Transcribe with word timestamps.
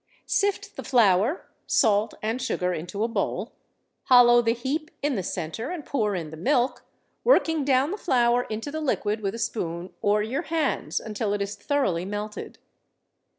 Sift 0.25 0.77
the 0.77 0.83
flour, 0.83 1.45
salt 1.67 2.15
and 2.23 2.41
sugar 2.41 2.73
into 2.73 3.03
a 3.03 3.07
bowl, 3.07 3.53
hollow 4.05 4.41
the 4.41 4.55
heap 4.55 4.89
in 5.03 5.13
the 5.13 5.21
centre 5.21 5.69
and 5.69 5.85
pour 5.85 6.15
in 6.15 6.31
the 6.31 6.37
milk, 6.37 6.83
working 7.23 7.63
down 7.63 7.91
the 7.91 7.97
flour 7.97 8.45
into 8.45 8.71
the 8.71 8.81
liquid 8.81 9.21
with 9.21 9.35
a 9.35 9.37
spoon 9.37 9.93
or 10.01 10.23
your 10.23 10.41
hands 10.49 10.99
until 10.99 11.33
it 11.33 11.41
is 11.43 11.55
thoroughly 11.55 12.03
melted. 12.03 12.57